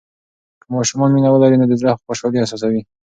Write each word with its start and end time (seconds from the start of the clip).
که 0.61 0.67
ماشومان 0.75 1.09
مینه 1.15 1.29
ولري، 1.31 1.57
نو 1.57 1.65
د 1.69 1.73
زړه 1.81 1.91
خوشالي 2.05 2.37
احساسوي. 2.41 2.81